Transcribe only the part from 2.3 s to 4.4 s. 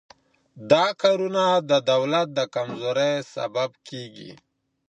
د کمزورۍ سبب کیږي.